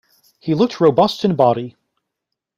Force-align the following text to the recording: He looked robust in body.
He 0.39 0.55
looked 0.55 0.81
robust 0.81 1.23
in 1.23 1.35
body. 1.35 1.75